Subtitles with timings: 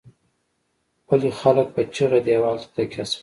[1.07, 3.19] پلې خلک په چيغه دېوال ته تکيه شول.